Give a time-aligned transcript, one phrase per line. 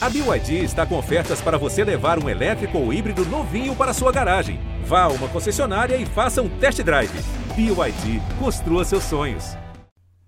[0.00, 4.12] A BYD está com ofertas para você levar um elétrico ou híbrido novinho para sua
[4.12, 4.60] garagem.
[4.84, 7.10] Vá a uma concessionária e faça um test drive.
[7.56, 9.56] BYD, construa seus sonhos.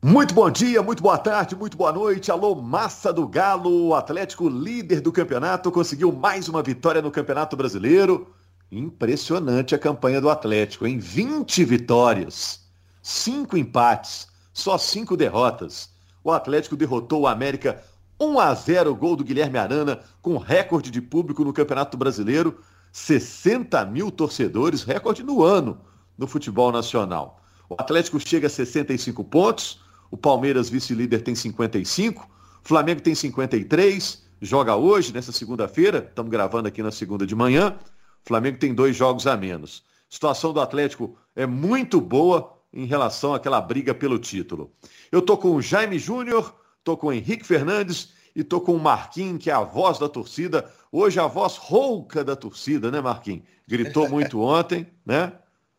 [0.03, 2.33] Muito bom dia, muito boa tarde, muito boa noite.
[2.33, 7.57] Alô, massa do Galo, o Atlético líder do campeonato, conseguiu mais uma vitória no Campeonato
[7.57, 8.35] Brasileiro.
[8.73, 12.59] Impressionante a campanha do Atlético, em 20 vitórias,
[13.01, 15.91] 5 empates, só 5 derrotas.
[16.25, 17.81] O Atlético derrotou o América
[18.21, 22.59] 1 a 0 gol do Guilherme Arana, com recorde de público no Campeonato Brasileiro,
[22.93, 25.81] 60 mil torcedores, recorde no ano
[26.19, 27.41] no futebol nacional.
[27.69, 32.29] O Atlético chega a 65 pontos, o Palmeiras, vice-líder, tem 55,
[32.63, 37.79] o Flamengo tem 53, joga hoje, nessa segunda-feira, estamos gravando aqui na segunda de manhã.
[38.25, 39.83] Flamengo tem dois jogos a menos.
[40.11, 44.73] A situação do Atlético é muito boa em relação àquela briga pelo título.
[45.11, 48.81] Eu tô com o Jaime Júnior, tô com o Henrique Fernandes e tô com o
[48.81, 50.71] Marquinhos, que é a voz da torcida.
[50.93, 53.45] Hoje a voz rouca da torcida, né, Marquinhos?
[53.69, 55.33] Gritou muito ontem, né?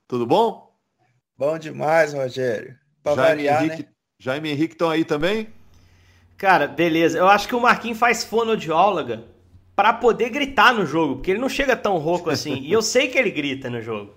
[0.07, 0.71] Tudo bom?
[1.37, 2.75] Bom demais, Rogério.
[3.03, 3.89] Pra Jaime variar, Henrique, né?
[4.19, 5.47] Jaime e Henrique estão aí também?
[6.37, 7.17] Cara, beleza.
[7.17, 9.23] Eu acho que o Marquinhos faz fonoaudióloga
[9.75, 12.59] para poder gritar no jogo, porque ele não chega tão rouco assim.
[12.59, 14.13] e eu sei que ele grita no jogo.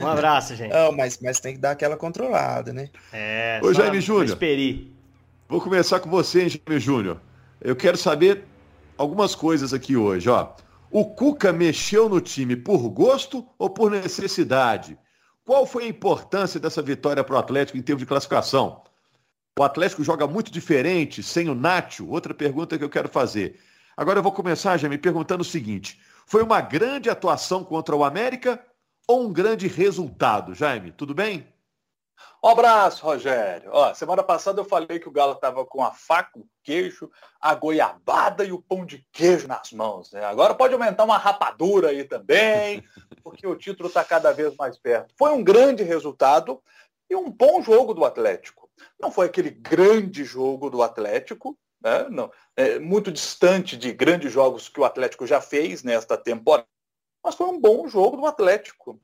[0.00, 0.72] Um abraço, gente.
[0.72, 2.88] Não, mas, mas tem que dar aquela controlada, né?
[3.12, 4.36] É, Ô, Jaime Júnior.
[5.46, 7.20] Vou começar com você, Jaime Júnior.
[7.60, 8.44] Eu quero saber
[8.96, 10.54] algumas coisas aqui hoje, ó.
[10.90, 14.98] O Cuca mexeu no time por gosto ou por necessidade?
[15.44, 18.82] Qual foi a importância dessa vitória para o Atlético em termos de classificação?
[19.58, 22.08] O Atlético joga muito diferente, sem o Nacho?
[22.08, 23.60] Outra pergunta que eu quero fazer.
[23.94, 28.02] Agora eu vou começar, já me perguntando o seguinte: foi uma grande atuação contra o
[28.02, 28.64] América
[29.06, 30.54] ou um grande resultado?
[30.54, 31.46] Jaime, tudo bem?
[32.42, 33.70] Um abraço, Rogério.
[33.72, 37.54] Ó, semana passada eu falei que o Galo estava com a faca, o queijo, a
[37.54, 40.12] goiabada e o pão de queijo nas mãos.
[40.12, 40.24] Né?
[40.24, 42.84] Agora pode aumentar uma rapadura aí também,
[43.22, 45.14] porque o título está cada vez mais perto.
[45.18, 46.62] Foi um grande resultado
[47.08, 48.68] e um bom jogo do Atlético.
[49.00, 52.08] Não foi aquele grande jogo do Atlético, né?
[52.10, 56.66] Não, é muito distante de grandes jogos que o Atlético já fez nesta temporada,
[57.22, 59.00] mas foi um bom jogo do Atlético.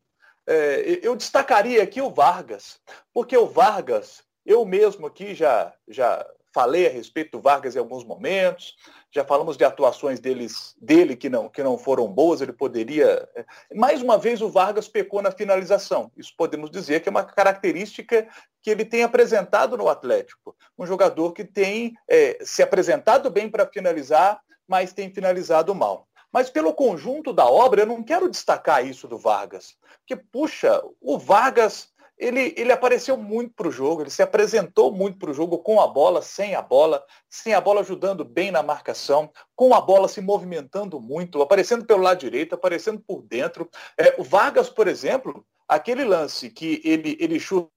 [0.52, 2.80] É, eu destacaria aqui o Vargas,
[3.14, 8.02] porque o Vargas, eu mesmo aqui já, já falei a respeito do Vargas em alguns
[8.02, 8.74] momentos,
[9.14, 13.28] já falamos de atuações deles, dele que não, que não foram boas, ele poderia.
[13.36, 13.44] É,
[13.76, 16.10] mais uma vez, o Vargas pecou na finalização.
[16.16, 18.26] Isso podemos dizer que é uma característica
[18.60, 20.56] que ele tem apresentado no Atlético.
[20.76, 26.08] Um jogador que tem é, se apresentado bem para finalizar, mas tem finalizado mal.
[26.32, 29.76] Mas pelo conjunto da obra, eu não quero destacar isso do Vargas.
[29.98, 35.18] Porque, puxa, o Vargas ele, ele apareceu muito para o jogo, ele se apresentou muito
[35.18, 38.62] para o jogo com a bola, sem a bola, sem a bola ajudando bem na
[38.62, 43.70] marcação, com a bola se movimentando muito, aparecendo pelo lado direito, aparecendo por dentro.
[43.98, 47.70] É, o Vargas, por exemplo, aquele lance que ele, ele chuta,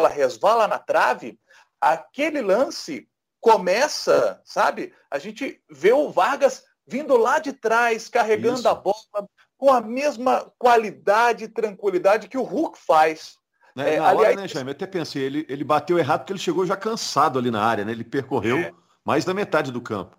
[0.00, 1.38] ela resvala na trave,
[1.78, 3.06] aquele lance
[3.42, 4.94] começa, sabe?
[5.10, 8.68] A gente vê o Vargas vindo lá de trás, carregando Isso.
[8.68, 9.26] a bola,
[9.56, 13.36] com a mesma qualidade e tranquilidade que o Hulk faz.
[13.74, 13.94] Né?
[13.94, 14.70] É, na aliás, hora, né, Jaime?
[14.70, 17.82] Eu até pensei, ele, ele bateu errado porque ele chegou já cansado ali na área,
[17.82, 17.92] né?
[17.92, 18.74] Ele percorreu é.
[19.02, 20.18] mais da metade do campo.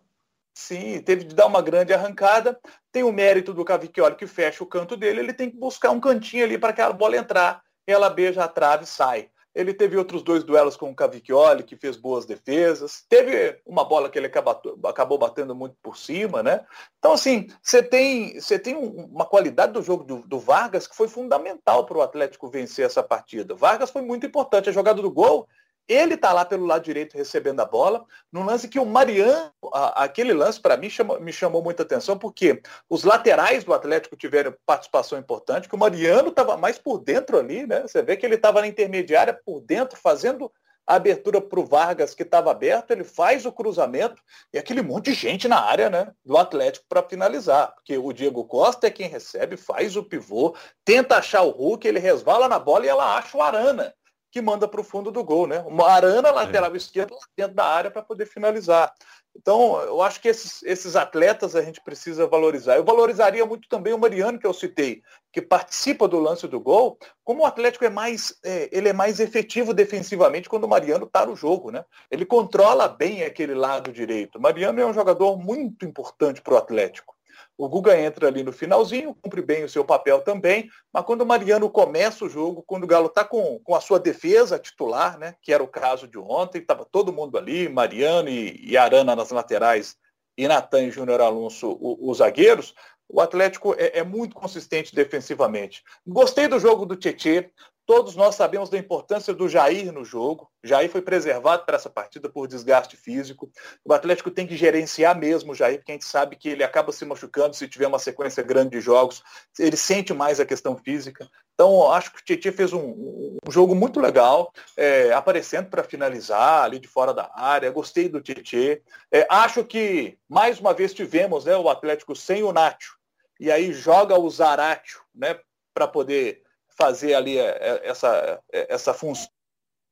[0.56, 2.59] Sim, teve de dar uma grande arrancada.
[2.91, 6.00] Tem o mérito do Cavicchioli que fecha o canto dele, ele tem que buscar um
[6.00, 7.62] cantinho ali para aquela bola entrar.
[7.85, 9.29] Ela beija a trave e sai.
[9.53, 13.06] Ele teve outros dois duelos com o Cavicchioli, que fez boas defesas.
[13.08, 16.66] Teve uma bola que ele acabou batendo muito por cima, né?
[16.97, 21.08] Então, assim, você tem, você tem uma qualidade do jogo do, do Vargas que foi
[21.08, 23.53] fundamental para o Atlético vencer essa partida.
[23.53, 24.69] Vargas foi muito importante.
[24.69, 25.47] A jogada do gol
[25.88, 29.51] ele está lá pelo lado direito recebendo a bola, num lance que o Mariano,
[29.95, 34.55] aquele lance para mim chamou, me chamou muita atenção, porque os laterais do Atlético tiveram
[34.66, 37.81] participação importante, que o Mariano estava mais por dentro ali, né?
[37.81, 40.51] Você vê que ele estava na intermediária por dentro, fazendo
[40.85, 44.21] a abertura para o Vargas, que estava aberto, ele faz o cruzamento
[44.53, 47.74] e aquele monte de gente na área né, do Atlético para finalizar.
[47.74, 52.00] Porque o Diego Costa é quem recebe, faz o pivô, tenta achar o Hulk, ele
[52.00, 53.94] resvala na bola e ela acha o Arana
[54.33, 55.63] que manda para o fundo do gol, né?
[55.68, 56.77] Uma arana lateral é.
[56.77, 58.91] esquerda dentro da área para poder finalizar.
[59.35, 62.75] Então, eu acho que esses, esses atletas a gente precisa valorizar.
[62.75, 66.97] Eu valorizaria muito também o Mariano, que eu citei, que participa do lance do gol,
[67.24, 71.27] como o Atlético é mais, é, ele é mais efetivo defensivamente quando o Mariano está
[71.27, 71.86] no jogo, né?
[72.09, 74.39] Ele controla bem aquele lado direito.
[74.39, 77.13] O Mariano é um jogador muito importante para o Atlético.
[77.57, 81.25] O Guga entra ali no finalzinho, cumpre bem o seu papel também, mas quando o
[81.25, 85.35] Mariano começa o jogo, quando o Galo está com, com a sua defesa titular, né,
[85.41, 89.31] que era o caso de ontem, estava todo mundo ali, Mariano e, e Arana nas
[89.31, 89.95] laterais
[90.38, 92.74] e Natan e Júnior Alonso, os zagueiros,
[93.07, 95.83] o Atlético é, é, muito consistente defensivamente.
[96.06, 97.51] Gostei do jogo do Tietê.
[97.85, 100.50] Todos nós sabemos da importância do Jair no jogo.
[100.63, 103.51] Jair foi preservado para essa partida por desgaste físico.
[103.83, 106.94] O Atlético tem que gerenciar mesmo o Jair, porque a gente sabe que ele acaba
[106.94, 109.21] se machucando se tiver uma sequência grande de jogos.
[109.59, 111.30] Ele sente mais a questão física.
[111.53, 116.63] Então, acho que o Tietchan fez um, um, jogo muito legal, é, aparecendo para finalizar
[116.63, 117.69] ali de fora da área.
[117.69, 118.77] Gostei do Tietchan.
[119.12, 122.97] É, acho que, mais uma vez, tivemos né, o Atlético sem o Nacho.
[123.39, 125.38] E aí joga o Zaratio né,
[125.74, 126.43] para poder
[126.78, 129.30] fazer ali é, é, essa, é, essa função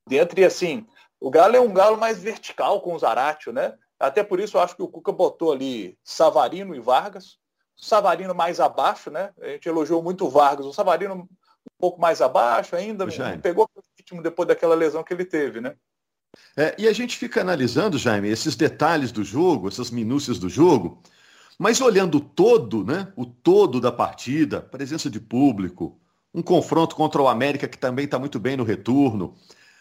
[0.08, 0.38] dentro.
[0.38, 0.86] E assim,
[1.20, 3.74] o Galo é um Galo mais vertical com o Zaratio, né?
[3.98, 7.38] Até por isso eu acho que o Cuca botou ali Savarino e Vargas.
[7.76, 9.32] Savarino mais abaixo, né?
[9.40, 10.66] A gente elogiou muito o Vargas.
[10.66, 11.28] O Savarino um
[11.78, 13.40] pouco mais abaixo ainda, Jaime.
[13.40, 15.76] pegou o ritmo depois daquela lesão que ele teve, né?
[16.56, 21.02] É, e a gente fica analisando, Jaime, esses detalhes do jogo, essas minúcias do jogo,
[21.58, 23.12] mas olhando o todo, né?
[23.16, 26.00] O todo da partida, presença de público,
[26.34, 29.36] um confronto contra o América que também está muito bem no retorno,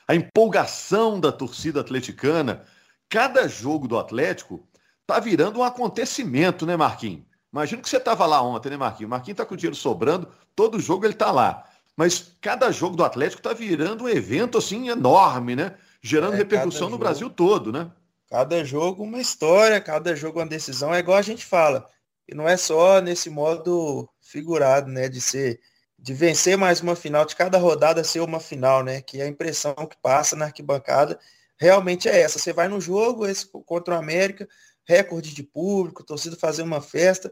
[0.07, 2.65] a empolgação da torcida atleticana.
[3.07, 4.67] Cada jogo do Atlético
[5.07, 7.23] tá virando um acontecimento, né, Marquinhos?
[7.51, 9.09] Imagino que você estava lá ontem, né, Marquinhos?
[9.09, 11.65] Marquinhos está com o dinheiro sobrando, todo jogo ele está lá.
[11.95, 15.75] Mas cada jogo do Atlético está virando um evento assim enorme, né?
[16.01, 17.91] Gerando é, repercussão no Brasil todo, né?
[18.29, 20.93] Cada jogo uma história, cada jogo uma decisão.
[20.93, 21.87] É igual a gente fala.
[22.27, 25.09] E não é só nesse modo figurado, né?
[25.09, 25.59] De ser
[26.01, 29.01] de vencer mais uma final, de cada rodada ser uma final, né?
[29.01, 31.19] Que a impressão que passa na arquibancada
[31.55, 32.39] realmente é essa.
[32.39, 34.49] Você vai no jogo, esse contra o América,
[34.83, 37.31] recorde de público, torcida fazendo uma festa.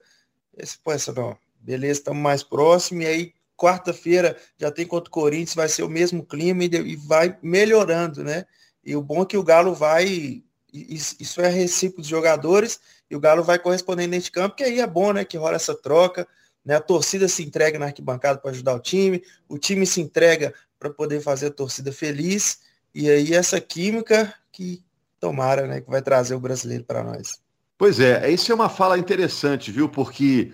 [0.55, 5.11] Esse, pô, essa não, beleza, estamos mais próximos, e aí quarta-feira já tem contra o
[5.11, 8.45] Corinthians, vai ser o mesmo clima e, e vai melhorando, né?
[8.85, 12.79] E o bom é que o Galo vai, isso é recíproco dos jogadores,
[13.09, 15.25] e o Galo vai correspondendo dentro de campo, que aí é bom, né?
[15.25, 16.27] Que rola essa troca,
[16.65, 16.75] né?
[16.75, 20.89] A torcida se entrega na arquibancada para ajudar o time, o time se entrega para
[20.89, 22.61] poder fazer a torcida feliz.
[22.93, 24.83] E aí essa química que
[25.19, 27.41] tomara, né, que vai trazer o brasileiro para nós.
[27.77, 29.87] Pois é, isso é uma fala interessante, viu?
[29.87, 30.53] Porque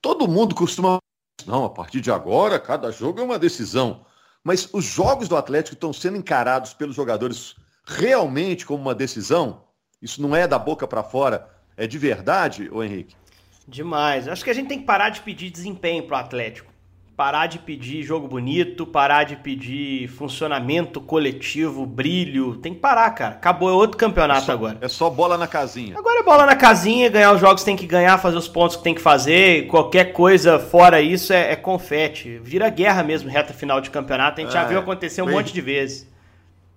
[0.00, 0.98] todo mundo costuma
[1.46, 4.04] não, a partir de agora cada jogo é uma decisão.
[4.42, 7.54] Mas os jogos do Atlético estão sendo encarados pelos jogadores
[7.84, 9.64] realmente como uma decisão?
[10.00, 13.16] Isso não é da boca para fora, é de verdade, ô Henrique?
[13.66, 14.28] Demais.
[14.28, 16.72] Acho que a gente tem que parar de pedir desempenho pro Atlético.
[17.16, 22.56] Parar de pedir jogo bonito, parar de pedir funcionamento coletivo, brilho.
[22.56, 23.36] Tem que parar, cara.
[23.36, 24.78] Acabou, é outro campeonato é só, agora.
[24.80, 25.96] É só bola na casinha.
[25.96, 28.82] Agora é bola na casinha, ganhar os jogos tem que ganhar, fazer os pontos que
[28.82, 29.68] tem que fazer.
[29.68, 32.40] Qualquer coisa fora isso é, é confete.
[32.42, 34.40] Vira guerra mesmo, reta final de campeonato.
[34.40, 36.12] A gente é, já viu acontecer um monte de vezes.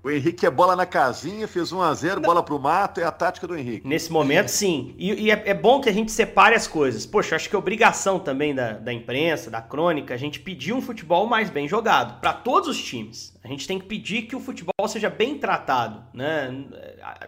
[0.08, 3.12] O Henrique é bola na casinha, fez 1 a 0 bola pro mato, é a
[3.12, 3.86] tática do Henrique.
[3.86, 4.96] Nesse momento, sim.
[4.98, 7.06] E, e é, é, bom que a gente separe as coisas.
[7.06, 10.82] Poxa, acho que é obrigação também da, da imprensa, da crônica, a gente pedir um
[10.82, 12.22] futebol mais bem jogado.
[12.22, 13.38] para todos os times.
[13.44, 16.56] A gente tem que pedir que o futebol seja bem tratado, né?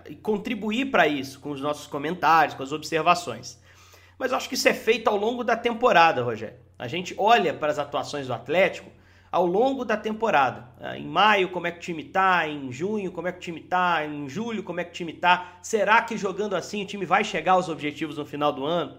[0.10, 3.60] E contribuir para isso com os nossos comentários, com as observações.
[4.18, 6.56] Mas eu acho que isso é feito ao longo da temporada, Rogério.
[6.78, 8.90] A gente olha para as atuações do Atlético
[9.32, 10.66] ao longo da temporada.
[10.80, 12.48] Ah, em maio, como é que o time tá?
[12.48, 14.06] Em junho, como é que o time tá?
[14.06, 15.58] Em julho, como é que o time tá?
[15.62, 18.98] Será que jogando assim o time vai chegar aos objetivos no final do ano?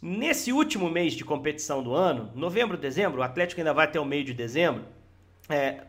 [0.00, 4.04] Nesse último mês de competição do ano, novembro, dezembro, o Atlético ainda vai até o
[4.04, 4.84] meio de dezembro,
[5.48, 5.82] é,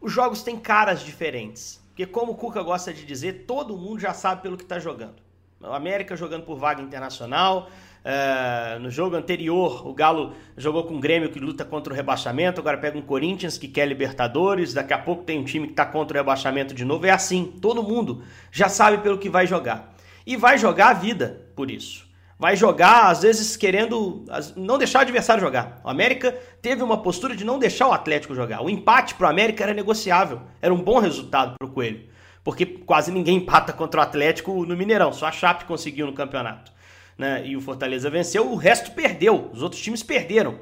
[0.00, 1.78] os jogos têm caras diferentes.
[1.88, 5.16] Porque, como o Cuca gosta de dizer, todo mundo já sabe pelo que está jogando.
[5.60, 7.68] O América jogando por vaga internacional,
[8.02, 12.60] é, no jogo anterior, o Galo jogou com o Grêmio que luta contra o rebaixamento.
[12.60, 14.72] Agora pega um Corinthians que quer Libertadores.
[14.72, 17.06] Daqui a pouco tem um time que está contra o rebaixamento de novo.
[17.06, 19.94] É assim, todo mundo já sabe pelo que vai jogar.
[20.26, 22.08] E vai jogar a vida por isso.
[22.38, 24.24] Vai jogar, às vezes, querendo
[24.56, 25.78] não deixar o adversário jogar.
[25.84, 28.62] O América teve uma postura de não deixar o Atlético jogar.
[28.62, 30.40] O empate para o América era negociável.
[30.62, 32.08] Era um bom resultado para o Coelho.
[32.42, 35.12] Porque quase ninguém empata contra o Atlético no Mineirão.
[35.12, 36.72] Só a Chape conseguiu no campeonato
[37.20, 40.58] né, e o Fortaleza venceu, o resto perdeu, os outros times perderam.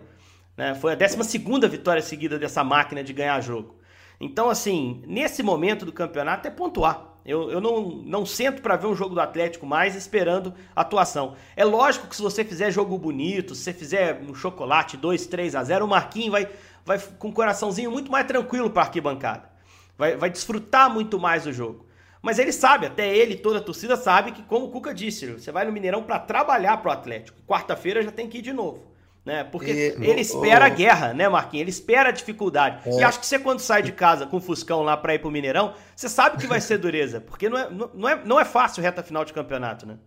[0.57, 0.75] Né?
[0.75, 1.39] Foi a 12
[1.71, 3.77] vitória seguida dessa máquina de ganhar jogo.
[4.21, 7.15] Então, assim, nesse momento do campeonato é pontuar.
[7.25, 11.37] Eu, eu não, não sento para ver um jogo do Atlético mais esperando atuação.
[11.55, 15.55] É lógico que se você fizer jogo bonito, se você fizer um chocolate 2, 3
[15.55, 16.49] a 0, o Marquinhos vai,
[16.85, 19.49] vai com o coraçãozinho muito mais tranquilo para arquibancada.
[19.97, 21.87] Vai, vai desfrutar muito mais do jogo.
[22.23, 25.53] Mas ele sabe, até ele, toda a torcida sabe que, como o Cuca disse, você
[25.53, 27.41] vai no Mineirão para trabalhar pro Atlético.
[27.47, 28.89] Quarta-feira já tem que ir de novo.
[29.25, 29.45] Né?
[29.45, 31.63] Porque e, ele espera a guerra, né, Marquinhos?
[31.63, 32.89] Ele espera a dificuldade.
[32.89, 33.01] É.
[33.01, 35.31] E acho que você, quando sai de casa com o Fuscão lá para ir pro
[35.31, 37.21] Mineirão, você sabe que vai ser dureza.
[37.21, 39.99] Porque não é, não, é, não é fácil reta final de campeonato, né?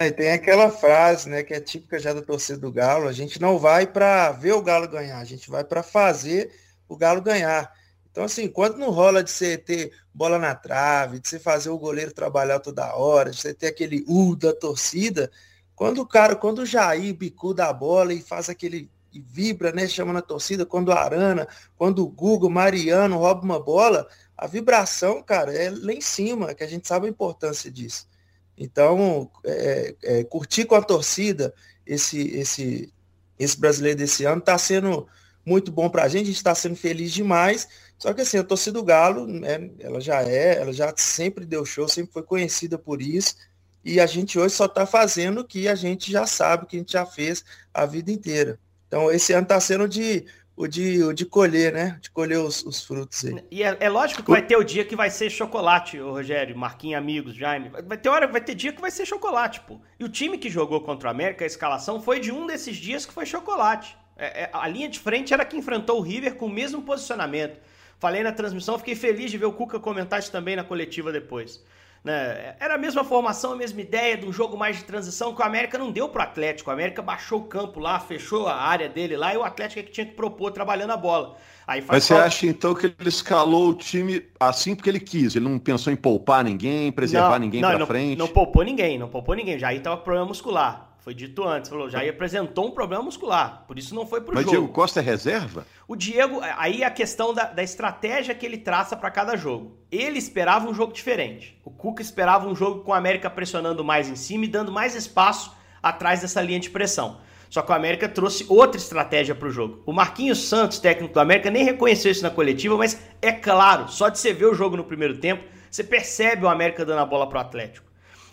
[0.00, 3.38] E tem aquela frase, né, que é típica já da torcida do Galo, a gente
[3.38, 6.50] não vai para ver o Galo ganhar, a gente vai para fazer
[6.88, 7.70] o Galo ganhar.
[8.10, 11.78] Então, assim, quando não rola de você ter bola na trave, de você fazer o
[11.78, 15.30] goleiro trabalhar toda hora, de você ter aquele U da torcida,
[15.74, 19.88] quando o cara, quando o Jair bicuda a bola e faz aquele e vibra, né,
[19.88, 25.22] chamando a torcida, quando o Arana, quando o Google, Mariano rouba uma bola, a vibração,
[25.22, 28.08] cara, é lá em cima, que a gente sabe a importância disso.
[28.56, 31.52] Então, é, é, curtir com a torcida
[31.84, 32.92] esse, esse,
[33.38, 35.08] esse brasileiro desse ano está sendo
[35.44, 37.66] muito bom para a gente, a gente está sendo feliz demais.
[38.00, 41.66] Só que assim, a torcida do Galo, né, ela já é, ela já sempre deu
[41.66, 43.36] show, sempre foi conhecida por isso.
[43.84, 46.78] E a gente hoje só está fazendo o que a gente já sabe, que a
[46.78, 48.58] gente já fez a vida inteira.
[48.88, 50.24] Então, esse ano está sendo de
[50.56, 51.98] o de, o de colher, né?
[52.00, 53.44] De colher os, os frutos aí.
[53.50, 56.98] E é, é, lógico que vai ter o dia que vai ser chocolate, Rogério, Marquinhos,
[56.98, 57.70] amigos, Jaime.
[57.86, 59.78] Vai ter hora, vai ter dia que vai ser chocolate, pô.
[59.98, 63.04] E o time que jogou contra o América, a escalação foi de um desses dias
[63.04, 63.96] que foi chocolate.
[64.16, 67.58] É, é, a linha de frente era que enfrentou o River com o mesmo posicionamento.
[68.00, 71.62] Falei na transmissão, fiquei feliz de ver o Cuca comentar isso também na coletiva depois.
[72.02, 72.54] Né?
[72.58, 75.44] Era a mesma formação, a mesma ideia de um jogo mais de transição que o
[75.44, 76.70] América não deu pro Atlético.
[76.70, 79.82] O América baixou o campo lá, fechou a área dele lá e o Atlético é
[79.82, 81.36] que tinha que propor trabalhando a bola.
[81.66, 85.36] Aí Mas você acha então que ele escalou o time assim porque ele quis?
[85.36, 88.18] Ele não pensou em poupar ninguém, preservar não, ninguém para frente?
[88.18, 89.58] Não poupou ninguém, não poupou ninguém.
[89.58, 90.89] Já aí tava com problema muscular.
[91.00, 94.44] Foi dito antes, falou, já apresentou um problema muscular, por isso não foi pro Mas
[94.44, 94.54] jogo.
[94.54, 95.66] Mas Diego Costa é reserva?
[95.88, 99.78] O Diego, aí a questão da, da estratégia que ele traça para cada jogo.
[99.90, 101.58] Ele esperava um jogo diferente.
[101.64, 104.94] O Cuca esperava um jogo com a América pressionando mais em cima e dando mais
[104.94, 107.18] espaço atrás dessa linha de pressão.
[107.48, 109.82] Só que o América trouxe outra estratégia para o jogo.
[109.84, 114.08] O Marquinhos Santos, técnico do América, nem reconheceu isso na coletiva, mas é claro, só
[114.08, 117.28] de você ver o jogo no primeiro tempo, você percebe o América dando a bola
[117.28, 117.89] para o Atlético.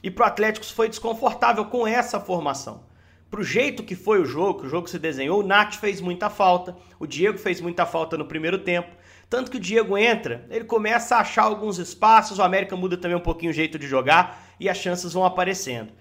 [0.07, 2.85] E para o Atlético foi desconfortável com essa formação.
[3.29, 5.99] Para o jeito que foi o jogo, que o jogo se desenhou, o Nath fez
[5.99, 8.87] muita falta, o Diego fez muita falta no primeiro tempo.
[9.29, 13.17] Tanto que o Diego entra, ele começa a achar alguns espaços, o América muda também
[13.17, 15.91] um pouquinho o jeito de jogar e as chances vão aparecendo.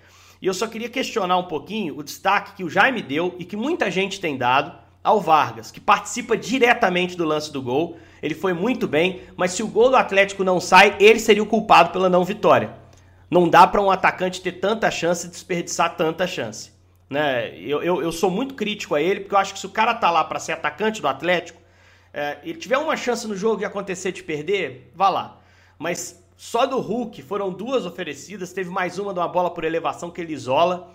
[0.41, 3.57] E eu só queria questionar um pouquinho o destaque que o Jaime deu e que
[3.57, 4.73] muita gente tem dado
[5.03, 7.97] ao Vargas, que participa diretamente do lance do gol.
[8.23, 11.47] Ele foi muito bem, mas se o gol do Atlético não sai, ele seria o
[11.47, 12.86] culpado pela não vitória.
[13.31, 16.71] Não dá para um atacante ter tanta chance e desperdiçar tanta chance.
[17.09, 17.57] Né?
[17.59, 19.95] Eu, eu, eu, sou muito crítico a ele, porque eu acho que se o cara
[19.95, 21.61] tá lá para ser atacante do Atlético,
[22.13, 25.41] é, ele tiver uma chance no jogo e acontecer de perder, vá lá.
[25.79, 30.11] Mas só do Hulk foram duas oferecidas, teve mais uma de uma bola por elevação
[30.11, 30.93] que ele isola.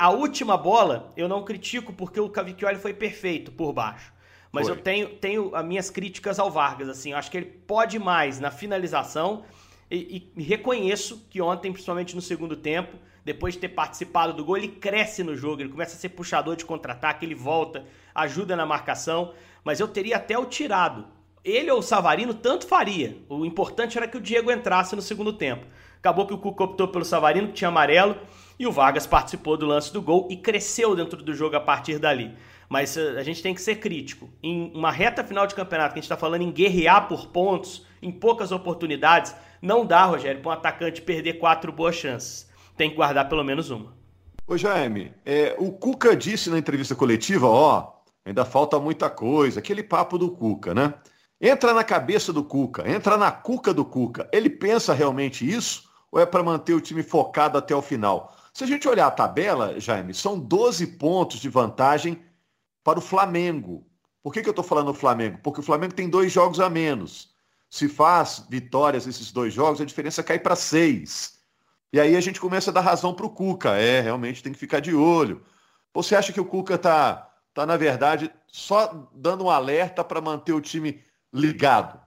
[0.00, 4.12] A última bola eu não critico porque o Cavicchioli foi perfeito por baixo.
[4.50, 4.76] Mas foi.
[4.76, 6.88] eu tenho, tenho as minhas críticas ao Vargas.
[6.88, 9.44] Assim, eu acho que ele pode mais na finalização
[9.90, 14.56] e, e, reconheço que ontem, principalmente no segundo tempo, depois de ter participado do gol,
[14.56, 18.66] ele cresce no jogo, ele começa a ser puxador de contra-ataque, ele volta, ajuda na
[18.66, 19.32] marcação,
[19.64, 21.06] mas eu teria até o tirado.
[21.44, 23.18] Ele ou o Savarino tanto faria.
[23.28, 25.66] O importante era que o Diego entrasse no segundo tempo.
[25.98, 28.16] Acabou que o Cuca optou pelo Savarino, que tinha amarelo,
[28.58, 31.98] e o Vargas participou do lance do gol e cresceu dentro do jogo a partir
[31.98, 32.32] dali.
[32.68, 34.28] Mas eh, a gente tem que ser crítico.
[34.42, 37.86] Em uma reta final de campeonato, que a gente está falando em guerrear por pontos,
[38.02, 42.48] em poucas oportunidades, não dá, Rogério, para um atacante perder quatro boas chances.
[42.76, 43.94] Tem que guardar pelo menos uma.
[44.46, 47.92] Ô Jaime, é, o Cuca disse na entrevista coletiva, ó,
[48.24, 50.94] ainda falta muita coisa, aquele papo do Cuca, né?
[51.40, 54.28] Entra na cabeça do Cuca, entra na cuca do Cuca.
[54.32, 58.34] Ele pensa realmente isso ou é para manter o time focado até o final?
[58.54, 62.22] Se a gente olhar a tabela, Jaime, são 12 pontos de vantagem
[62.82, 63.86] para o Flamengo.
[64.22, 65.38] Por que, que eu estou falando Flamengo?
[65.42, 67.35] Porque o Flamengo tem dois jogos a menos.
[67.68, 71.40] Se faz vitórias nesses dois jogos, a diferença cai para seis.
[71.92, 73.76] E aí a gente começa a dar razão para o Cuca.
[73.76, 75.44] É, realmente tem que ficar de olho.
[75.94, 80.52] Você acha que o Cuca está, tá, na verdade, só dando um alerta para manter
[80.52, 82.00] o time ligado?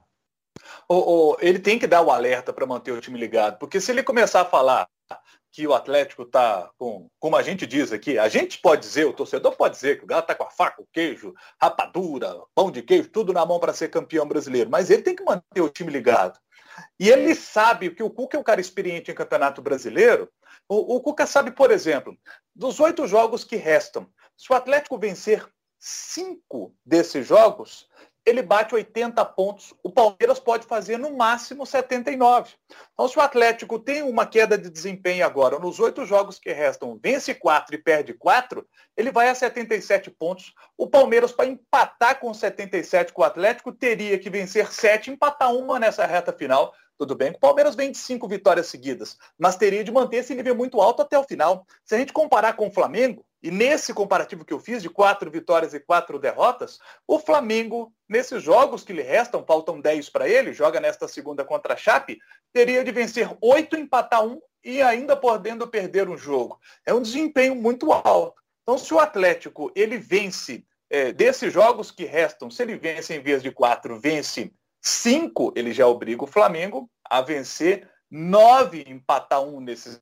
[0.88, 3.90] Oh, oh, ele tem que dar o alerta para manter o time ligado, porque se
[3.90, 4.88] ele começar a falar
[5.52, 9.12] que o Atlético está com, como a gente diz aqui, a gente pode dizer, o
[9.12, 12.82] torcedor pode dizer que o Galo está com a faca, o queijo, rapadura, pão de
[12.82, 15.90] queijo, tudo na mão para ser campeão brasileiro, mas ele tem que manter o time
[15.90, 16.38] ligado.
[16.98, 20.30] E ele sabe que o Cuca é um cara experiente em campeonato brasileiro.
[20.68, 22.16] O, o Cuca sabe, por exemplo,
[22.54, 25.46] dos oito jogos que restam, se o Atlético vencer
[25.78, 27.88] cinco desses jogos,
[28.24, 29.74] ele bate 80 pontos.
[29.82, 32.54] O Palmeiras pode fazer no máximo 79.
[32.92, 36.98] Então, se o Atlético tem uma queda de desempenho agora, nos oito jogos que restam,
[37.02, 40.52] vence quatro e perde quatro, ele vai a 77 pontos.
[40.76, 45.78] O Palmeiras, para empatar com 77 com o Atlético, teria que vencer sete empatar uma
[45.78, 46.72] nessa reta final.
[47.00, 50.54] Tudo bem o Palmeiras vem de cinco vitórias seguidas, mas teria de manter esse nível
[50.54, 51.64] muito alto até o final.
[51.82, 55.30] Se a gente comparar com o Flamengo, e nesse comparativo que eu fiz de quatro
[55.30, 60.52] vitórias e quatro derrotas, o Flamengo, nesses jogos que lhe restam, faltam dez para ele,
[60.52, 62.18] joga nesta segunda contra a Chape,
[62.52, 66.58] teria de vencer oito, empatar um e ainda podendo perder um jogo.
[66.84, 68.40] É um desempenho muito alto.
[68.62, 73.22] Então, se o Atlético ele vence é, desses jogos que restam, se ele vence em
[73.22, 79.60] vez de quatro, vence cinco, ele já obriga o Flamengo a vencer nove, empatar um
[79.60, 80.00] nesses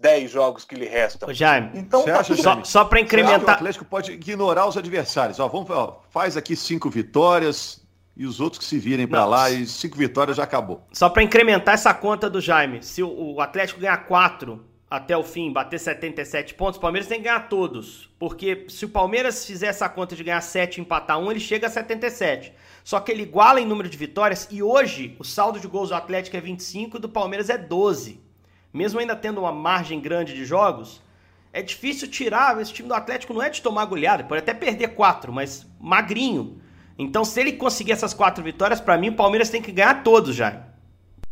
[0.00, 1.32] dez jogos que lhe restam.
[1.32, 3.40] Jaime, então tá acha, só, só para incrementar.
[3.40, 5.38] o Atlético pode ignorar os adversários.
[5.38, 7.80] Ó, vamos, ó, faz aqui cinco vitórias
[8.16, 10.86] e os outros que se virem para lá e cinco vitórias já acabou.
[10.92, 15.22] Só para incrementar essa conta do Jaime, se o, o Atlético ganhar quatro até o
[15.22, 18.08] fim, bater 77 pontos, o Palmeiras tem que ganhar todos.
[18.18, 21.66] Porque se o Palmeiras fizer essa conta de ganhar 7 e empatar 1, ele chega
[21.66, 22.52] a 77.
[22.82, 25.94] Só que ele iguala em número de vitórias e hoje o saldo de gols do
[25.94, 28.27] Atlético é 25 e do Palmeiras é 12.
[28.72, 31.02] Mesmo ainda tendo uma margem grande de jogos,
[31.52, 32.60] é difícil tirar.
[32.60, 36.60] Esse time do Atlético não é de tomar goleada, pode até perder 4, mas magrinho.
[36.98, 40.34] Então, se ele conseguir essas quatro vitórias, para mim o Palmeiras tem que ganhar todos
[40.34, 40.66] já.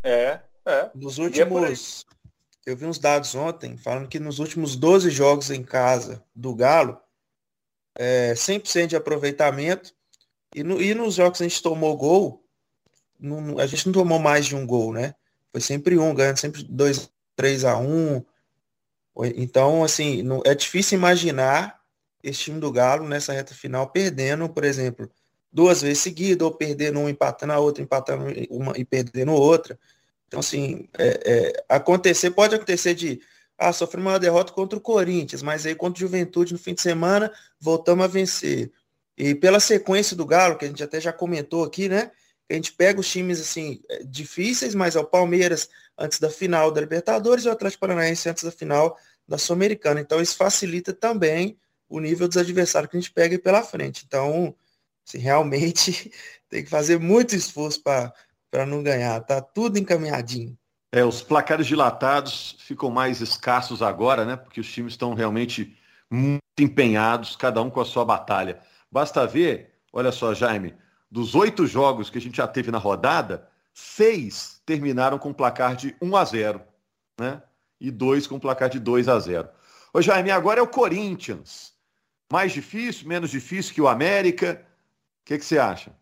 [0.02, 0.90] É, é.
[0.94, 2.06] Nos últimos
[2.66, 7.00] eu vi uns dados ontem falando que nos últimos 12 jogos em casa do Galo,
[7.96, 9.94] é 100% de aproveitamento.
[10.52, 12.44] E, no, e nos jogos que a gente tomou gol,
[13.20, 15.14] não, a gente não tomou mais de um gol, né?
[15.52, 18.24] Foi sempre um, ganhando sempre 2, 3 a 1.
[19.36, 21.80] Então, assim, não, é difícil imaginar
[22.22, 25.10] esse time do Galo nessa reta final perdendo, por exemplo,
[25.52, 29.78] duas vezes seguidas, ou perdendo um, empatando a outra, empatando uma e perdendo outra.
[30.26, 33.20] Então, assim, é, é, acontecer, pode acontecer de
[33.56, 36.82] ah, sofremos uma derrota contra o Corinthians, mas aí contra o Juventude no fim de
[36.82, 38.70] semana voltamos a vencer.
[39.16, 42.10] E pela sequência do Galo, que a gente até já comentou aqui, né?
[42.48, 46.70] A gente pega os times assim é, difíceis, mas é o Palmeiras antes da final
[46.70, 50.00] da Libertadores e o Atlético Paranaense antes da final da Sul-Americana.
[50.00, 54.04] Então isso facilita também o nível dos adversários que a gente pega pela frente.
[54.06, 54.54] Então,
[55.06, 56.10] assim, realmente
[56.49, 59.21] tem que fazer muito esforço para não ganhar.
[59.21, 60.56] Tá tudo encaminhadinho.
[60.92, 64.36] É, os placares dilatados ficam mais escassos agora, né?
[64.36, 65.76] Porque os times estão realmente
[66.10, 68.60] muito empenhados, cada um com a sua batalha.
[68.90, 70.75] Basta ver, olha só, Jaime,
[71.10, 75.95] dos oito jogos que a gente já teve na rodada, seis terminaram com placar de
[76.00, 76.60] 1 a 0,
[77.19, 77.42] né?
[77.80, 79.49] E dois com placar de 2 a 0.
[79.92, 81.75] Ô Jaime, agora é o Corinthians.
[82.30, 84.66] Mais difícil, menos difícil que o América?
[85.23, 85.95] O que, que você acha?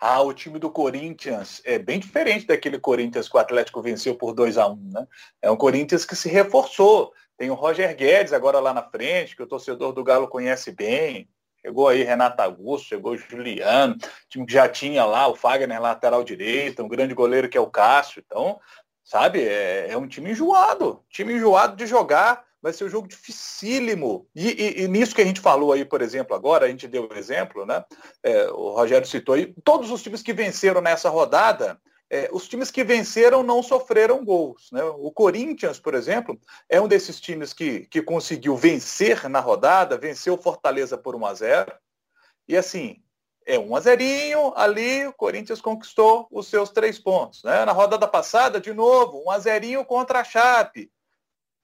[0.00, 4.32] Ah, o time do Corinthians é bem diferente daquele Corinthians que o Atlético venceu por
[4.32, 5.06] 2 a 1 né?
[5.42, 7.12] É um Corinthians que se reforçou.
[7.36, 11.28] Tem o Roger Guedes agora lá na frente, que o torcedor do Galo conhece bem.
[11.60, 13.96] Chegou aí Renato Augusto, chegou Juliano,
[14.28, 17.70] time que já tinha lá o Fagner lateral direito, um grande goleiro que é o
[17.70, 18.22] Cássio.
[18.24, 18.60] Então,
[19.02, 24.26] sabe, é, é um time enjoado, time enjoado de jogar vai ser um jogo dificílimo.
[24.34, 27.08] E, e, e, nisso que a gente falou aí, por exemplo, agora, a gente deu
[27.08, 27.84] o exemplo, né?
[28.22, 32.70] É, o Rogério citou aí, todos os times que venceram nessa rodada, é, os times
[32.70, 34.70] que venceram não sofreram gols.
[34.72, 34.82] Né?
[34.82, 40.34] O Corinthians, por exemplo, é um desses times que, que conseguiu vencer na rodada, venceu
[40.34, 41.72] o Fortaleza por 1 a 0
[42.46, 43.02] E assim,
[43.46, 44.02] é 1 a 0
[44.56, 47.42] ali o Corinthians conquistou os seus três pontos.
[47.42, 47.64] Né?
[47.64, 50.90] Na rodada passada, de novo, 1 a 0 contra a Chape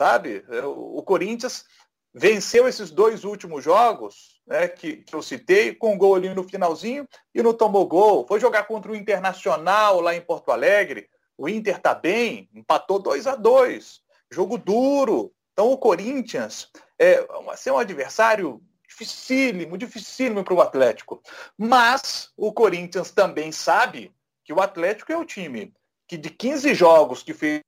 [0.00, 0.44] sabe?
[0.48, 1.64] É, o Corinthians
[2.12, 6.44] venceu esses dois últimos jogos, né, que, que eu citei, com um gol ali no
[6.44, 8.26] finalzinho e não tomou gol.
[8.26, 11.08] Foi jogar contra o Internacional lá em Porto Alegre.
[11.36, 15.32] O Inter tá bem, empatou 2 a 2 Jogo duro.
[15.52, 17.24] Então o Corinthians é
[17.56, 21.22] ser um adversário dificílimo, dificílimo para o Atlético.
[21.56, 24.12] Mas o Corinthians também sabe
[24.44, 25.72] que o Atlético é o time
[26.06, 27.60] que de 15 jogos que fez,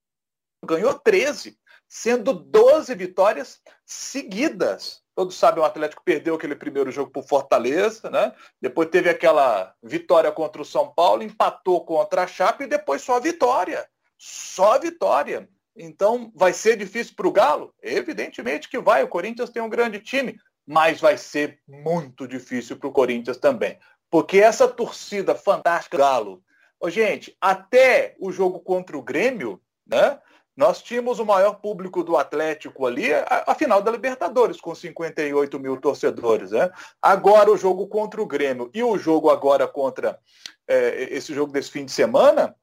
[0.63, 5.01] ganhou 13 sendo 12 vitórias seguidas.
[5.17, 8.31] Todos sabem, o Atlético perdeu aquele primeiro jogo por Fortaleza, né?
[8.61, 13.19] Depois teve aquela vitória contra o São Paulo, empatou contra a Chape e depois só
[13.19, 13.89] vitória.
[14.15, 15.49] Só vitória.
[15.75, 17.73] Então, vai ser difícil para o Galo?
[17.81, 19.01] Evidentemente que vai.
[19.01, 23.79] O Corinthians tem um grande time, mas vai ser muito difícil para o Corinthians também.
[24.11, 26.43] Porque essa torcida fantástica do Galo,
[26.79, 30.19] oh, gente, até o jogo contra o Grêmio, né?
[30.57, 35.59] Nós tínhamos o maior público do Atlético ali, a, a, final da Libertadores, com 58
[35.59, 36.49] mil torcedores.
[36.49, 36.71] Né?
[36.99, 40.19] Agora o jogo contra o Grêmio e o jogo agora contra
[40.67, 42.55] é, esse jogo desse fim de semana,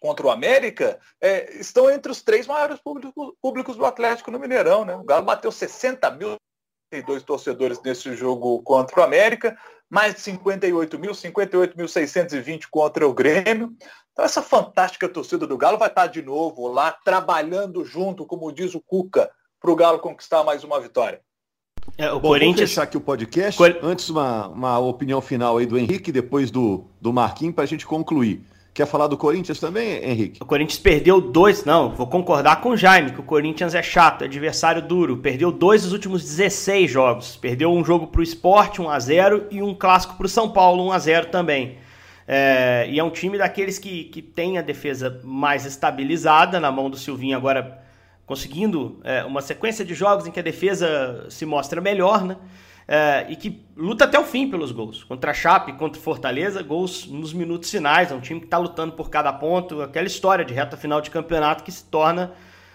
[0.00, 4.84] contra o América, é, estão entre os três maiores públicos, públicos, do Atlético no Mineirão.
[4.84, 4.96] Né?
[4.96, 6.36] O Galo bateu 60 mil
[6.92, 9.56] 52 torcedores nesse jogo contra o América,
[9.90, 13.74] mais de 58 mil, 58.620 contra o Grêmio.
[14.12, 18.74] Então essa fantástica torcida do Galo vai estar de novo lá, trabalhando junto, como diz
[18.74, 21.20] o Cuca, para o Galo conquistar mais uma vitória.
[21.96, 22.70] É, o Bom, Corinthians...
[22.70, 23.56] Fechar aqui o podcast.
[23.56, 23.78] Cor...
[23.82, 27.86] Antes, uma, uma opinião final aí do Henrique, depois do, do Marquinhos, para a gente
[27.86, 28.44] concluir.
[28.72, 30.42] Quer falar do Corinthians também, Henrique?
[30.42, 34.24] O Corinthians perdeu dois, não, vou concordar com o Jaime, que o Corinthians é chato,
[34.24, 35.16] adversário duro.
[35.16, 37.36] Perdeu dois dos últimos 16 jogos.
[37.36, 41.26] Perdeu um jogo para o Sport, 1x0, e um clássico para o São Paulo, 1x0
[41.26, 41.78] também.
[42.30, 46.90] É, e é um time daqueles que, que tem a defesa mais estabilizada na mão
[46.90, 47.82] do Silvinho, agora
[48.26, 52.36] conseguindo é, uma sequência de jogos em que a defesa se mostra melhor, né?
[52.90, 55.04] É, e que luta até o fim pelos gols.
[55.04, 58.10] Contra a Chape, contra o Fortaleza, gols nos minutos finais.
[58.10, 59.82] É um time que está lutando por cada ponto.
[59.82, 62.32] Aquela história de reta final de campeonato que se torna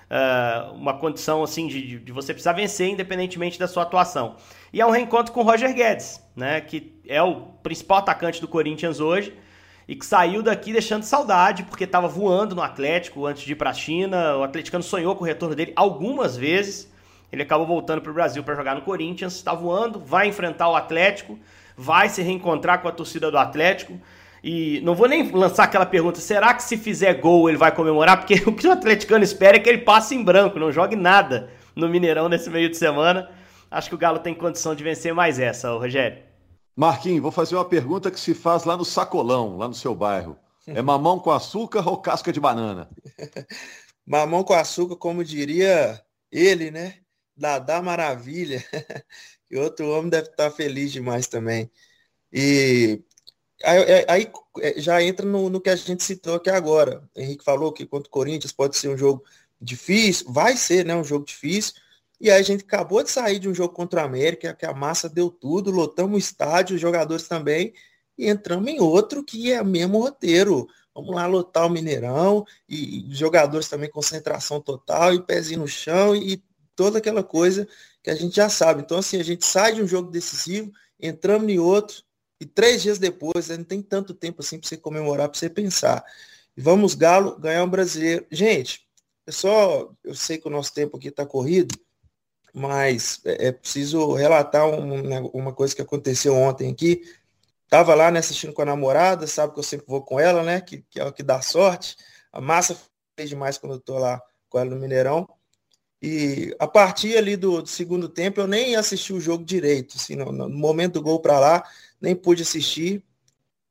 [0.08, 4.36] é, uma condição assim de, de, você precisar vencer independentemente da sua atuação.
[4.71, 8.47] E é um reencontro com o Roger Guedes, né, que é o principal atacante do
[8.47, 9.34] Corinthians hoje
[9.88, 13.71] e que saiu daqui deixando saudade, porque estava voando no Atlético antes de ir para
[13.71, 14.38] a China.
[14.38, 16.92] O atleticano sonhou com o retorno dele algumas vezes.
[17.34, 20.76] Ele acabou voltando para o Brasil para jogar no Corinthians, está voando, vai enfrentar o
[20.76, 21.39] Atlético,
[21.76, 24.00] vai se reencontrar com a torcida do Atlético.
[24.43, 28.17] E não vou nem lançar aquela pergunta: será que se fizer gol ele vai comemorar?
[28.17, 31.50] Porque o que o atleticano espera é que ele passe em branco, não jogue nada
[31.76, 33.32] no Mineirão nesse meio de semana.
[33.72, 36.19] Acho que o Galo tem condição de vencer mais essa, Rogério.
[36.76, 40.38] Marquinhos, vou fazer uma pergunta que se faz lá no Sacolão, lá no seu bairro.
[40.67, 42.88] É mamão com açúcar ou casca de banana?
[44.06, 46.00] mamão com açúcar, como diria
[46.32, 47.02] ele, né?
[47.36, 48.63] Dadá Maravilha.
[49.50, 51.69] e outro homem deve estar feliz demais também.
[52.32, 53.02] E
[53.63, 57.08] aí, é, aí é, já entra no, no, que a gente citou aqui agora.
[57.15, 59.24] O Henrique falou que contra o Corinthians pode ser um jogo
[59.62, 60.96] difícil, vai ser, né?
[60.96, 61.74] Um jogo difícil,
[62.19, 64.74] e aí a gente acabou de sair de um jogo contra o América, que a
[64.74, 67.74] massa deu tudo, lotamos o estádio, os jogadores também,
[68.17, 70.67] e entramos em outro que é o mesmo roteiro.
[70.96, 76.15] Vamos lá lotar o Mineirão, e, e jogadores também concentração total, e pezinho no chão,
[76.15, 76.41] e
[76.75, 77.67] toda aquela coisa
[78.01, 78.81] que a gente já sabe.
[78.81, 82.03] Então, assim, a gente sai de um jogo decisivo, entramos em outro,
[82.39, 85.49] e três dias depois, né, não tem tanto tempo assim para você comemorar, para você
[85.49, 86.03] pensar.
[86.57, 88.25] Vamos, Galo, ganhar um brasileiro.
[88.29, 88.86] Gente,
[89.25, 91.73] é só, eu sei que o nosso tempo aqui está corrido,
[92.53, 97.01] mas é, é preciso relatar um, uma coisa que aconteceu ontem aqui.
[97.69, 100.62] Tava lá né, assistindo com a namorada, sabe que eu sempre vou com ela, né?
[100.62, 101.95] Que, que é o que dá sorte.
[102.31, 102.77] A massa
[103.15, 105.27] fez demais quando eu tô lá com ela no Mineirão.
[106.05, 109.95] E a partir ali do, do segundo tempo, eu nem assisti o jogo direito.
[109.95, 111.63] Assim, no, no momento do gol para lá,
[112.01, 113.01] nem pude assistir,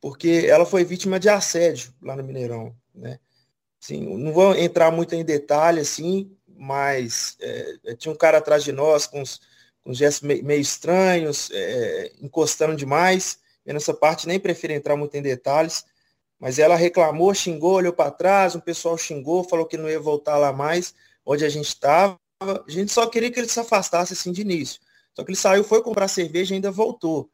[0.01, 2.75] porque ela foi vítima de assédio lá no Mineirão.
[2.95, 3.19] Né?
[3.83, 8.65] Assim, não vou entrar muito em detalhe, assim, mas é, é, tinha um cara atrás
[8.65, 9.39] de nós com uns,
[9.85, 13.41] com gestos meio, estranhos, é, encostando demais.
[13.67, 15.85] Eu nessa parte nem prefiro entrar muito em detalhes,
[16.41, 20.39] mas ela reclamou, xingou, olhou para trás, um pessoal xingou, falou que não ia voltar
[20.39, 20.95] lá mais,
[21.27, 22.22] onde a gente estava.
[22.43, 24.81] A gente só queria que ele se afastasse assim de início.
[25.15, 27.31] Só que ele saiu, foi comprar cerveja e ainda voltou.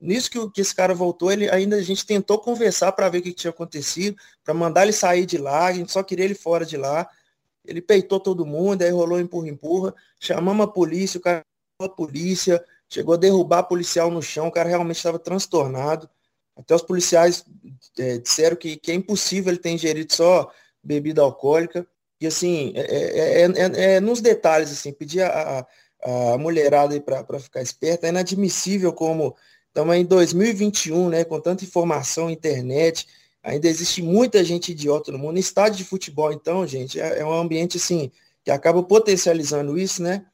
[0.00, 3.22] Nisso que, que esse cara voltou, ele ainda a gente tentou conversar para ver o
[3.22, 6.66] que, tinha acontecido, para mandar ele sair de lá, a gente só queria ele fora
[6.66, 7.08] de lá.
[7.64, 9.94] Ele peitou todo mundo, aí rolou empurra-empurra.
[10.18, 11.44] Chamamos a polícia, o cara
[11.80, 16.08] a polícia, chegou a derrubar policial no chão, o cara realmente estava transtornado.
[16.56, 17.44] Até os policiais
[17.98, 21.86] é, disseram que, que é impossível ele ter ingerido só bebida alcoólica.
[22.24, 25.66] E assim, é, é, é, é nos detalhes, assim, pedir a,
[26.02, 29.36] a, mulherada para ficar esperta, é inadmissível como
[29.68, 33.06] estamos em 2021, né, com tanta informação, internet,
[33.42, 35.38] Ainda existe muita gente idiota no mundo.
[35.38, 38.10] Estádio de futebol, então, gente, é, é um ambiente assim
[38.44, 40.24] que acaba potencializando isso, né?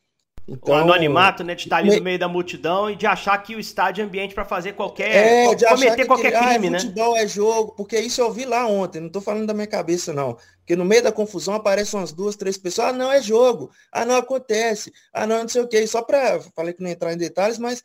[0.49, 1.97] Então, o anonimato, né, de estar ali me...
[1.97, 5.11] no meio da multidão e de achar que o estádio é ambiente para fazer qualquer.
[5.15, 6.81] É, de cometer qualquer que, crime, ah, né?
[6.81, 10.11] Futebol é jogo, porque isso eu vi lá ontem, não estou falando da minha cabeça,
[10.15, 10.39] não.
[10.61, 12.89] Porque no meio da confusão aparecem umas duas, três pessoas.
[12.89, 13.71] Ah, não, é jogo.
[13.93, 14.91] Ah, não acontece.
[15.13, 15.87] Ah, não, não sei o quê.
[15.87, 16.41] Só para.
[16.57, 17.85] Falei que não entrar em detalhes, mas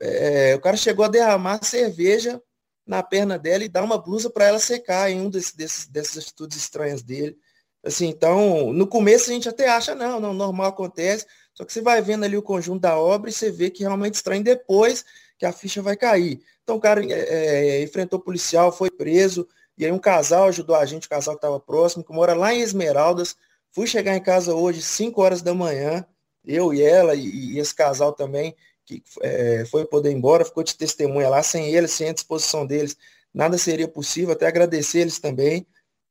[0.00, 2.42] é, o cara chegou a derramar cerveja
[2.86, 6.24] na perna dela e dar uma blusa para ela secar em um desses, desses, dessas
[6.24, 7.36] atitudes estranhas dele.
[7.84, 11.80] Assim, então, no começo a gente até acha, não, não, normal acontece, só que você
[11.80, 15.04] vai vendo ali o conjunto da obra e você vê que realmente estranho depois
[15.38, 16.40] que a ficha vai cair.
[16.62, 20.76] Então o cara é, é, enfrentou o policial, foi preso, e aí um casal ajudou
[20.76, 23.36] a gente, o casal que estava próximo, que mora lá em Esmeraldas.
[23.72, 26.06] Fui chegar em casa hoje, 5 horas da manhã,
[26.44, 30.62] eu e ela, e, e esse casal também, que é, foi poder ir embora, ficou
[30.62, 32.96] de testemunha lá, sem eles, sem a disposição deles,
[33.32, 35.66] nada seria possível, até agradecer eles também.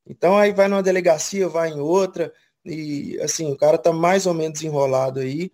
[0.06, 2.34] Então aí vai numa delegacia, vai em outra,
[2.66, 5.52] e assim, o cara tá mais ou menos enrolado aí.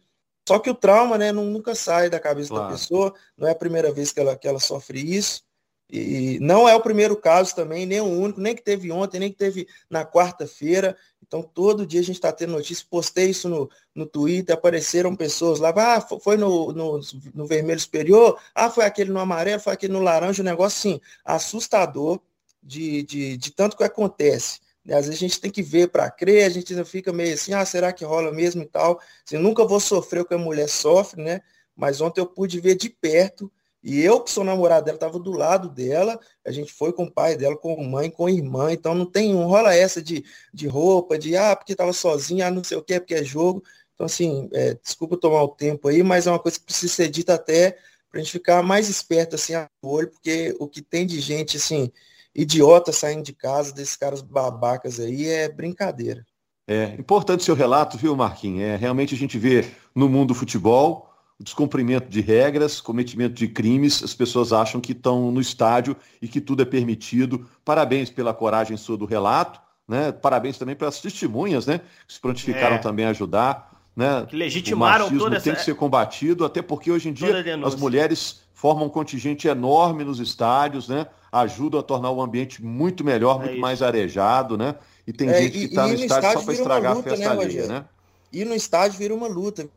[0.48, 2.66] Só que o trauma, né, nunca sai da cabeça claro.
[2.66, 5.46] da pessoa, não é a primeira vez que ela, que ela sofre isso.
[5.90, 9.32] E não é o primeiro caso também, nem o único, nem que teve ontem, nem
[9.32, 10.98] que teve na quarta-feira.
[11.26, 12.86] Então, todo dia a gente está tendo notícia.
[12.90, 17.00] Postei isso no, no Twitter, apareceram pessoas lá, ah, foi no, no,
[17.34, 21.02] no, vermelho superior, ah, foi aquele no amarelo, foi aquele no laranja, um negócio assim,
[21.24, 22.20] assustador
[22.62, 24.60] de, de, de tanto que acontece.
[24.88, 24.96] Né?
[24.96, 27.66] Às vezes a gente tem que ver para crer, a gente fica meio assim, ah,
[27.66, 29.00] será que rola mesmo e tal?
[29.26, 31.42] Assim, nunca vou sofrer o que a mulher sofre, né?
[31.76, 33.52] Mas ontem eu pude ver de perto
[33.84, 37.12] e eu, que sou namorado dela, estava do lado dela, a gente foi com o
[37.12, 41.18] pai dela, com mãe, com irmã, então não tem, não rola essa de, de roupa,
[41.18, 43.64] de ah, porque estava sozinha, ah, não sei o que, porque é jogo.
[43.94, 47.10] Então, assim, é, desculpa tomar o tempo aí, mas é uma coisa que precisa ser
[47.10, 47.78] dita até
[48.10, 51.58] para a gente ficar mais esperto assim a olho, porque o que tem de gente,
[51.58, 51.92] assim,
[52.38, 56.24] idiota saindo de casa, desses caras babacas aí, é brincadeira.
[56.68, 58.62] É importante seu relato, viu, Marquinhos?
[58.62, 61.08] É, realmente a gente vê no mundo do futebol
[61.40, 66.28] o descumprimento de regras, cometimento de crimes, as pessoas acham que estão no estádio e
[66.28, 67.48] que tudo é permitido.
[67.64, 70.12] Parabéns pela coragem sua do relato, né?
[70.12, 71.80] Parabéns também pelas testemunhas, né?
[72.08, 72.80] Que se prontificaram é.
[72.80, 74.26] também a ajudar, né?
[74.28, 75.44] Que legitimaram o toda essa...
[75.44, 77.32] tem que ser combatido, até porque hoje em dia
[77.64, 81.06] as mulheres formam um contingente enorme nos estádios, né?
[81.32, 83.62] Ajudam a tornar o ambiente muito melhor, é muito isso.
[83.62, 84.74] mais arejado, né?
[85.06, 87.12] E tem é, gente que está no, no estádio, estádio só para estragar luta, a
[87.12, 87.86] festa né, alheia, né?
[88.34, 89.70] E no estádio vira uma luta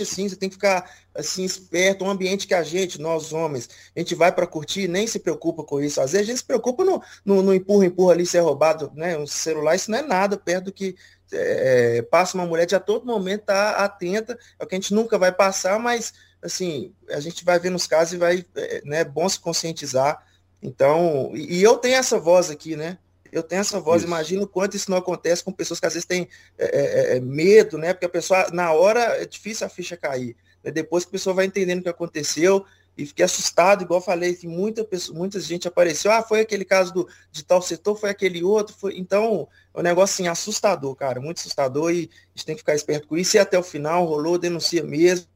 [0.00, 3.98] assim, você tem que ficar assim esperto, um ambiente que a gente, nós homens, a
[3.98, 6.00] gente vai para curtir, nem se preocupa com isso.
[6.00, 9.18] Às vezes a gente se preocupa no, no, no empurra, empurra ali, ser roubado, né?
[9.18, 10.94] Um celular, isso não é nada perto do que
[11.32, 14.94] é, passa uma mulher de a todo momento tá atenta, é o que a gente
[14.94, 16.12] nunca vai passar, mas
[16.46, 20.24] assim, a gente vai ver nos casos e vai, é, né, bom se conscientizar.
[20.62, 22.98] Então, e, e eu tenho essa voz aqui, né?
[23.36, 24.08] eu tenho essa voz, isso.
[24.08, 26.28] imagino o quanto isso não acontece com pessoas que às vezes têm
[26.58, 26.80] é, é,
[27.14, 27.92] é, é, medo, né?
[27.92, 30.34] Porque a pessoa, na hora, é difícil a ficha cair.
[30.64, 30.70] Né?
[30.70, 32.64] Depois que a pessoa vai entendendo o que aconteceu,
[32.96, 36.94] e fiquei assustado, igual falei, que muita, pessoa, muita gente apareceu, ah, foi aquele caso
[36.94, 38.96] do, de tal setor, foi aquele outro, foi.
[38.96, 42.74] Então, é um negócio assim, assustador, cara, muito assustador, e a gente tem que ficar
[42.74, 45.26] esperto com isso, e até o final rolou, denuncia mesmo,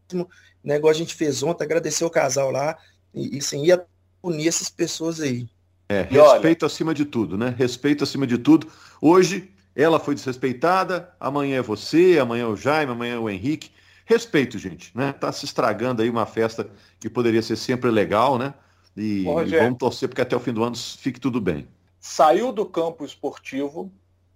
[0.62, 2.77] né, igual a gente fez ontem, agradecer o casal lá,
[3.14, 3.85] e, e sim, ia
[4.20, 5.49] punir essas pessoas aí.
[5.88, 6.73] É, respeito olha...
[6.73, 7.55] acima de tudo, né?
[7.59, 8.68] Respeito acima de tudo.
[9.01, 13.70] Hoje ela foi desrespeitada, amanhã é você, amanhã é o Jaime, amanhã é o Henrique.
[14.05, 15.12] Respeito, gente, né?
[15.12, 16.68] Tá se estragando aí uma festa
[16.99, 18.55] que poderia ser sempre legal, né?
[18.96, 21.66] E, Bom, e vamos torcer porque até o fim do ano fique tudo bem.
[21.99, 23.92] Saiu do campo esportivo,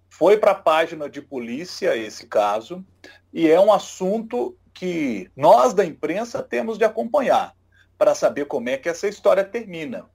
[0.09, 2.85] foi para a página de polícia esse caso,
[3.33, 7.55] e é um assunto que nós da imprensa temos de acompanhar
[7.97, 10.05] para saber como é que essa história termina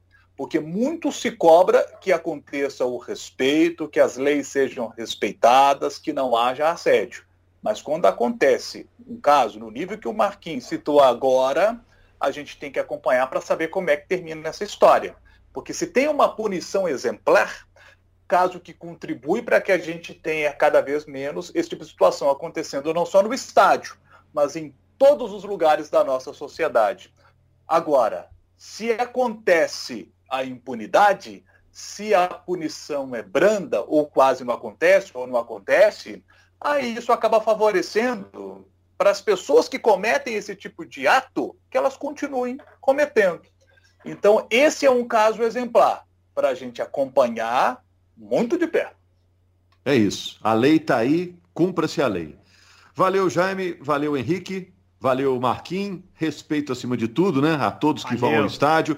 [0.41, 6.35] porque muito se cobra que aconteça o respeito, que as leis sejam respeitadas, que não
[6.35, 7.27] haja assédio.
[7.61, 11.79] Mas quando acontece um caso no nível que o Marquinhos citou agora,
[12.19, 15.15] a gente tem que acompanhar para saber como é que termina essa história.
[15.53, 17.67] Porque se tem uma punição exemplar,
[18.27, 22.31] caso que contribui para que a gente tenha cada vez menos esse tipo de situação
[22.31, 23.95] acontecendo não só no estádio,
[24.33, 27.13] mas em todos os lugares da nossa sociedade.
[27.67, 35.27] Agora, se acontece a impunidade, se a punição é branda ou quase não acontece ou
[35.27, 36.23] não acontece,
[36.61, 38.67] aí isso acaba favorecendo
[38.99, 43.41] para as pessoas que cometem esse tipo de ato que elas continuem cometendo.
[44.05, 47.83] Então, esse é um caso exemplar para a gente acompanhar
[48.17, 48.97] muito de perto.
[49.85, 50.39] É isso.
[50.43, 52.37] A lei está aí, cumpra-se a lei.
[52.95, 53.77] Valeu, Jaime.
[53.81, 54.73] Valeu, Henrique.
[54.99, 56.01] Valeu, Marquinhos.
[56.15, 57.55] Respeito acima de tudo, né?
[57.55, 58.37] A todos que Valeu.
[58.37, 58.97] vão ao estádio.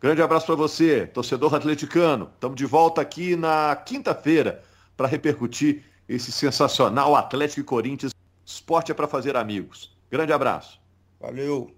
[0.00, 2.28] Grande abraço para você, torcedor atleticano.
[2.34, 4.62] Estamos de volta aqui na quinta-feira
[4.96, 8.12] para repercutir esse sensacional Atlético e Corinthians.
[8.44, 9.96] Esporte é para fazer amigos.
[10.10, 10.80] Grande abraço.
[11.20, 11.72] Valeu.